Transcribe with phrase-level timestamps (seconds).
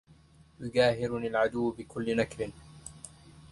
[0.59, 2.51] يجاهرني العدو بكل نكر